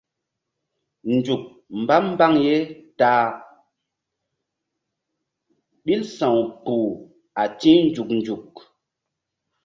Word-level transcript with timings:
Nzuk 1.15 1.41
mba 1.79 1.95
mbaŋ 2.11 2.33
ye 2.45 2.55
ta 2.99 3.09
a 3.23 3.25
ɓil 5.83 6.01
sa̧w 6.17 6.37
kpuh 6.63 6.89
a 7.41 7.43
ti̧h 7.59 7.81
nzuk 7.87 8.09
nzuk. 8.19 8.53